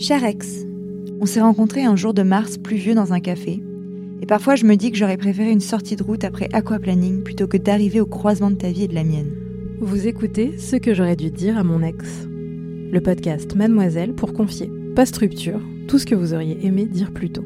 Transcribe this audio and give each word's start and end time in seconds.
Cher 0.00 0.22
ex, 0.22 0.64
on 1.20 1.26
s'est 1.26 1.40
rencontrés 1.40 1.82
un 1.82 1.96
jour 1.96 2.14
de 2.14 2.22
mars 2.22 2.56
pluvieux 2.56 2.94
dans 2.94 3.12
un 3.12 3.18
café, 3.18 3.60
et 4.22 4.26
parfois 4.26 4.54
je 4.54 4.64
me 4.64 4.76
dis 4.76 4.92
que 4.92 4.96
j'aurais 4.96 5.16
préféré 5.16 5.50
une 5.50 5.60
sortie 5.60 5.96
de 5.96 6.04
route 6.04 6.22
après 6.22 6.48
aquaplaning 6.52 7.24
plutôt 7.24 7.48
que 7.48 7.56
d'arriver 7.56 8.00
au 8.00 8.06
croisement 8.06 8.52
de 8.52 8.54
ta 8.54 8.70
vie 8.70 8.84
et 8.84 8.88
de 8.88 8.94
la 8.94 9.02
mienne. 9.02 9.34
Vous 9.80 10.06
écoutez 10.06 10.56
ce 10.56 10.76
que 10.76 10.94
j'aurais 10.94 11.16
dû 11.16 11.32
dire 11.32 11.58
à 11.58 11.64
mon 11.64 11.82
ex. 11.82 12.28
Le 12.28 13.00
podcast 13.00 13.56
Mademoiselle 13.56 14.14
pour 14.14 14.34
confier, 14.34 14.70
post-rupture, 14.94 15.60
tout 15.88 15.98
ce 15.98 16.06
que 16.06 16.14
vous 16.14 16.32
auriez 16.32 16.64
aimé 16.64 16.86
dire 16.86 17.10
plus 17.10 17.30
tôt. 17.30 17.44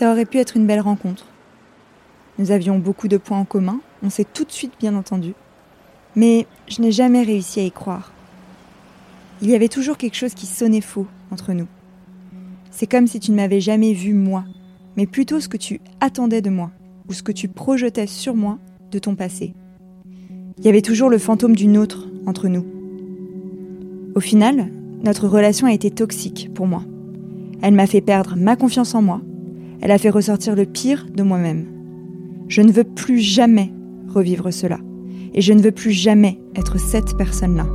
Ça 0.00 0.10
aurait 0.10 0.24
pu 0.24 0.38
être 0.38 0.56
une 0.56 0.66
belle 0.66 0.80
rencontre. 0.80 1.26
Nous 2.38 2.52
avions 2.52 2.78
beaucoup 2.78 3.06
de 3.06 3.18
points 3.18 3.38
en 3.38 3.44
commun, 3.44 3.80
on 4.02 4.08
s'est 4.08 4.24
tout 4.24 4.44
de 4.44 4.50
suite 4.50 4.72
bien 4.80 4.94
entendu. 4.94 5.34
Mais 6.16 6.46
je 6.68 6.80
n'ai 6.80 6.90
jamais 6.90 7.22
réussi 7.22 7.60
à 7.60 7.64
y 7.64 7.70
croire. 7.70 8.10
Il 9.42 9.50
y 9.50 9.54
avait 9.54 9.68
toujours 9.68 9.98
quelque 9.98 10.16
chose 10.16 10.32
qui 10.32 10.46
sonnait 10.46 10.80
faux 10.80 11.06
entre 11.30 11.52
nous. 11.52 11.66
C'est 12.70 12.86
comme 12.86 13.06
si 13.06 13.20
tu 13.20 13.30
ne 13.30 13.36
m'avais 13.36 13.60
jamais 13.60 13.92
vu 13.92 14.14
moi, 14.14 14.46
mais 14.96 15.04
plutôt 15.04 15.38
ce 15.38 15.48
que 15.48 15.58
tu 15.58 15.82
attendais 16.00 16.40
de 16.40 16.48
moi, 16.48 16.70
ou 17.10 17.12
ce 17.12 17.22
que 17.22 17.30
tu 17.30 17.48
projetais 17.48 18.06
sur 18.06 18.34
moi 18.34 18.56
de 18.90 18.98
ton 18.98 19.16
passé. 19.16 19.52
Il 20.56 20.64
y 20.64 20.70
avait 20.70 20.80
toujours 20.80 21.10
le 21.10 21.18
fantôme 21.18 21.54
d'une 21.54 21.76
autre 21.76 22.08
entre 22.24 22.48
nous. 22.48 22.64
Au 24.14 24.20
final, 24.20 24.70
notre 25.04 25.28
relation 25.28 25.66
a 25.66 25.74
été 25.74 25.90
toxique 25.90 26.48
pour 26.54 26.66
moi. 26.66 26.84
Elle 27.60 27.74
m'a 27.74 27.86
fait 27.86 28.00
perdre 28.00 28.34
ma 28.34 28.56
confiance 28.56 28.94
en 28.94 29.02
moi, 29.02 29.20
elle 29.80 29.90
a 29.90 29.98
fait 29.98 30.10
ressortir 30.10 30.54
le 30.54 30.66
pire 30.66 31.06
de 31.14 31.22
moi-même. 31.22 31.66
Je 32.48 32.62
ne 32.62 32.72
veux 32.72 32.84
plus 32.84 33.18
jamais 33.18 33.72
revivre 34.08 34.52
cela. 34.52 34.78
Et 35.32 35.40
je 35.40 35.52
ne 35.52 35.62
veux 35.62 35.70
plus 35.70 35.92
jamais 35.92 36.40
être 36.56 36.78
cette 36.78 37.16
personne-là. 37.16 37.66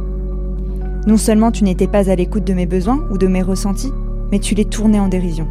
Non 1.07 1.17
seulement 1.17 1.51
tu 1.51 1.63
n'étais 1.63 1.87
pas 1.87 2.09
à 2.09 2.15
l'écoute 2.15 2.43
de 2.43 2.53
mes 2.53 2.65
besoins 2.65 3.07
ou 3.11 3.17
de 3.17 3.27
mes 3.27 3.41
ressentis, 3.41 3.93
mais 4.31 4.39
tu 4.39 4.55
les 4.55 4.65
tournais 4.65 4.99
en 4.99 5.07
dérision. 5.07 5.47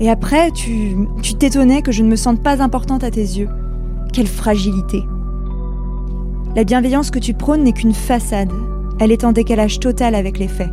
Et 0.00 0.08
après, 0.08 0.50
tu 0.52 0.96
tu 1.22 1.34
t'étonnais 1.34 1.82
que 1.82 1.92
je 1.92 2.02
ne 2.02 2.08
me 2.08 2.16
sente 2.16 2.42
pas 2.42 2.62
importante 2.62 3.04
à 3.04 3.10
tes 3.10 3.20
yeux. 3.20 3.48
Quelle 4.12 4.26
fragilité. 4.26 5.02
La 6.56 6.64
bienveillance 6.64 7.10
que 7.10 7.18
tu 7.18 7.34
prônes 7.34 7.62
n'est 7.62 7.72
qu'une 7.72 7.92
façade. 7.92 8.50
Elle 8.98 9.12
est 9.12 9.24
en 9.24 9.32
décalage 9.32 9.78
total 9.78 10.14
avec 10.14 10.38
les 10.38 10.48
faits. 10.48 10.70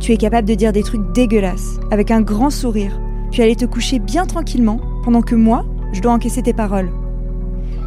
Tu 0.00 0.12
es 0.12 0.16
capable 0.16 0.48
de 0.48 0.54
dire 0.54 0.72
des 0.72 0.82
trucs 0.82 1.12
dégueulasses, 1.12 1.78
avec 1.90 2.10
un 2.10 2.22
grand 2.22 2.50
sourire, 2.50 2.98
puis 3.32 3.42
aller 3.42 3.56
te 3.56 3.64
coucher 3.64 3.98
bien 3.98 4.26
tranquillement, 4.26 4.78
pendant 5.02 5.22
que 5.22 5.34
moi, 5.34 5.64
je 5.92 6.00
dois 6.00 6.12
encaisser 6.12 6.42
tes 6.42 6.52
paroles. 6.52 6.90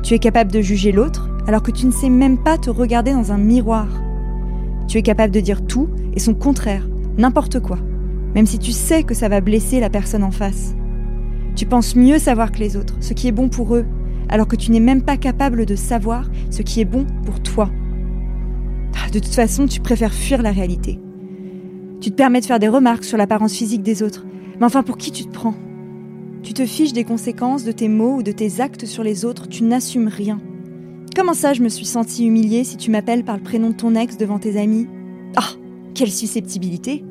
Tu 0.03 0.15
es 0.15 0.19
capable 0.19 0.51
de 0.51 0.59
juger 0.59 0.91
l'autre, 0.91 1.29
alors 1.47 1.61
que 1.61 1.71
tu 1.71 1.85
ne 1.85 1.91
sais 1.91 2.09
même 2.09 2.39
pas 2.39 2.57
te 2.57 2.71
regarder 2.71 3.13
dans 3.13 3.31
un 3.31 3.37
miroir. 3.37 3.87
Tu 4.87 4.97
es 4.97 5.03
capable 5.03 5.33
de 5.33 5.39
dire 5.39 5.65
tout 5.65 5.87
et 6.13 6.19
son 6.19 6.33
contraire, 6.33 6.87
n'importe 7.17 7.59
quoi, 7.59 7.77
même 8.33 8.47
si 8.47 8.57
tu 8.57 8.71
sais 8.71 9.03
que 9.03 9.13
ça 9.13 9.29
va 9.29 9.39
blesser 9.39 9.79
la 9.79 9.89
personne 9.89 10.23
en 10.23 10.31
face. 10.31 10.75
Tu 11.55 11.65
penses 11.65 11.95
mieux 11.95 12.19
savoir 12.19 12.51
que 12.51 12.59
les 12.59 12.75
autres, 12.75 12.95
ce 12.99 13.13
qui 13.13 13.27
est 13.27 13.31
bon 13.31 13.47
pour 13.47 13.75
eux, 13.75 13.85
alors 14.29 14.47
que 14.47 14.55
tu 14.55 14.71
n'es 14.71 14.79
même 14.79 15.03
pas 15.03 15.17
capable 15.17 15.65
de 15.65 15.75
savoir 15.75 16.29
ce 16.49 16.63
qui 16.63 16.81
est 16.81 16.85
bon 16.85 17.05
pour 17.23 17.39
toi. 17.41 17.69
Ah, 18.95 19.09
de 19.11 19.19
toute 19.19 19.35
façon, 19.35 19.67
tu 19.67 19.79
préfères 19.79 20.13
fuir 20.13 20.41
la 20.41 20.51
réalité. 20.51 20.99
Tu 22.01 22.09
te 22.09 22.15
permets 22.15 22.41
de 22.41 22.45
faire 22.45 22.59
des 22.59 22.67
remarques 22.67 23.03
sur 23.03 23.17
l'apparence 23.17 23.53
physique 23.53 23.83
des 23.83 24.03
autres, 24.03 24.25
mais 24.59 24.65
enfin, 24.65 24.83
pour 24.83 24.97
qui 24.97 25.11
tu 25.11 25.25
te 25.25 25.31
prends? 25.31 25.55
Tu 26.43 26.53
te 26.53 26.65
fiches 26.65 26.93
des 26.93 27.03
conséquences 27.03 27.63
de 27.63 27.71
tes 27.71 27.87
mots 27.87 28.17
ou 28.17 28.23
de 28.23 28.31
tes 28.31 28.61
actes 28.61 28.85
sur 28.85 29.03
les 29.03 29.25
autres, 29.25 29.47
tu 29.47 29.63
n'assumes 29.63 30.07
rien. 30.07 30.39
Comment 31.15 31.33
ça, 31.33 31.53
je 31.53 31.63
me 31.63 31.69
suis 31.69 31.85
sentie 31.85 32.25
humiliée 32.25 32.63
si 32.63 32.77
tu 32.77 32.91
m'appelles 32.91 33.23
par 33.23 33.37
le 33.37 33.43
prénom 33.43 33.69
de 33.69 33.75
ton 33.75 33.95
ex 33.95 34.17
devant 34.17 34.37
tes 34.37 34.59
amis? 34.59 34.87
Ah, 35.35 35.49
quelle 35.93 36.11
susceptibilité 36.11 37.03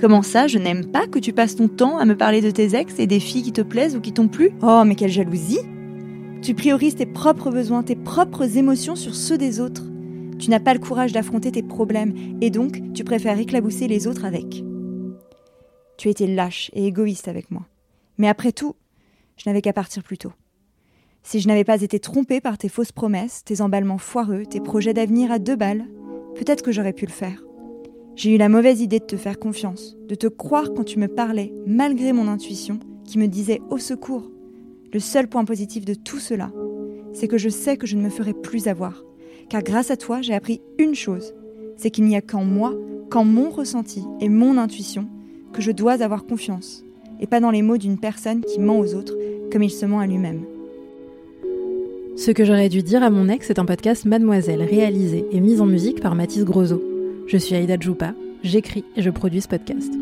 Comment 0.00 0.22
ça, 0.22 0.46
je 0.46 0.58
n'aime 0.58 0.86
pas 0.86 1.06
que 1.06 1.18
tu 1.18 1.32
passes 1.32 1.56
ton 1.56 1.68
temps 1.68 1.98
à 1.98 2.04
me 2.04 2.16
parler 2.16 2.40
de 2.40 2.50
tes 2.50 2.76
ex 2.76 2.98
et 2.98 3.06
des 3.06 3.20
filles 3.20 3.42
qui 3.42 3.52
te 3.52 3.62
plaisent 3.62 3.96
ou 3.96 4.00
qui 4.00 4.12
t'ont 4.12 4.28
plu? 4.28 4.50
Oh, 4.62 4.82
mais 4.84 4.94
quelle 4.94 5.10
jalousie 5.10 5.60
Tu 6.42 6.54
priorises 6.54 6.96
tes 6.96 7.06
propres 7.06 7.50
besoins, 7.50 7.82
tes 7.82 7.96
propres 7.96 8.56
émotions 8.56 8.96
sur 8.96 9.14
ceux 9.14 9.38
des 9.38 9.60
autres. 9.60 9.84
Tu 10.38 10.50
n'as 10.50 10.60
pas 10.60 10.74
le 10.74 10.80
courage 10.80 11.12
d'affronter 11.12 11.52
tes 11.52 11.62
problèmes 11.62 12.14
et 12.40 12.50
donc 12.50 12.80
tu 12.94 13.04
préfères 13.04 13.38
éclabousser 13.38 13.88
les 13.88 14.06
autres 14.06 14.24
avec. 14.24 14.64
Tu 16.02 16.08
étais 16.08 16.26
lâche 16.26 16.68
et 16.74 16.88
égoïste 16.88 17.28
avec 17.28 17.52
moi. 17.52 17.64
Mais 18.18 18.26
après 18.26 18.50
tout, 18.50 18.74
je 19.36 19.48
n'avais 19.48 19.62
qu'à 19.62 19.72
partir 19.72 20.02
plus 20.02 20.18
tôt. 20.18 20.32
Si 21.22 21.38
je 21.38 21.46
n'avais 21.46 21.62
pas 21.62 21.80
été 21.80 22.00
trompée 22.00 22.40
par 22.40 22.58
tes 22.58 22.68
fausses 22.68 22.90
promesses, 22.90 23.44
tes 23.44 23.60
emballements 23.60 23.98
foireux, 23.98 24.44
tes 24.44 24.58
projets 24.58 24.94
d'avenir 24.94 25.30
à 25.30 25.38
deux 25.38 25.54
balles, 25.54 25.86
peut-être 26.34 26.62
que 26.62 26.72
j'aurais 26.72 26.92
pu 26.92 27.06
le 27.06 27.12
faire. 27.12 27.44
J'ai 28.16 28.34
eu 28.34 28.36
la 28.36 28.48
mauvaise 28.48 28.80
idée 28.80 28.98
de 28.98 29.04
te 29.04 29.16
faire 29.16 29.38
confiance, 29.38 29.96
de 30.08 30.16
te 30.16 30.26
croire 30.26 30.74
quand 30.74 30.82
tu 30.82 30.98
me 30.98 31.06
parlais, 31.06 31.52
malgré 31.68 32.12
mon 32.12 32.26
intuition, 32.26 32.80
qui 33.04 33.16
me 33.16 33.28
disait 33.28 33.60
au 33.70 33.78
secours. 33.78 34.28
Le 34.92 34.98
seul 34.98 35.28
point 35.28 35.44
positif 35.44 35.84
de 35.84 35.94
tout 35.94 36.18
cela, 36.18 36.50
c'est 37.12 37.28
que 37.28 37.38
je 37.38 37.48
sais 37.48 37.76
que 37.76 37.86
je 37.86 37.96
ne 37.96 38.02
me 38.02 38.10
ferai 38.10 38.34
plus 38.34 38.66
avoir. 38.66 39.04
Car 39.48 39.62
grâce 39.62 39.92
à 39.92 39.96
toi, 39.96 40.20
j'ai 40.20 40.34
appris 40.34 40.62
une 40.80 40.96
chose, 40.96 41.32
c'est 41.76 41.92
qu'il 41.92 42.06
n'y 42.06 42.16
a 42.16 42.22
qu'en 42.22 42.44
moi, 42.44 42.74
qu'en 43.08 43.24
mon 43.24 43.50
ressenti 43.50 44.02
et 44.18 44.28
mon 44.28 44.58
intuition, 44.58 45.08
que 45.52 45.62
je 45.62 45.70
dois 45.70 46.02
avoir 46.02 46.24
confiance, 46.24 46.84
et 47.20 47.26
pas 47.26 47.40
dans 47.40 47.50
les 47.50 47.62
mots 47.62 47.78
d'une 47.78 47.98
personne 47.98 48.42
qui 48.42 48.60
ment 48.60 48.78
aux 48.78 48.94
autres 48.94 49.14
comme 49.52 49.62
il 49.62 49.70
se 49.70 49.86
ment 49.86 50.00
à 50.00 50.06
lui-même. 50.06 50.44
Ce 52.16 52.30
que 52.30 52.44
j'aurais 52.44 52.68
dû 52.68 52.82
dire 52.82 53.02
à 53.02 53.10
mon 53.10 53.28
ex 53.28 53.50
est 53.50 53.58
un 53.58 53.64
podcast 53.64 54.04
Mademoiselle, 54.04 54.62
réalisé 54.62 55.24
et 55.30 55.40
mis 55.40 55.60
en 55.60 55.66
musique 55.66 56.00
par 56.00 56.14
Mathis 56.14 56.44
Grosso. 56.44 56.82
Je 57.26 57.36
suis 57.36 57.54
Aïda 57.54 57.76
Djoupa, 57.78 58.14
j'écris 58.42 58.84
et 58.96 59.02
je 59.02 59.10
produis 59.10 59.40
ce 59.40 59.48
podcast. 59.48 59.92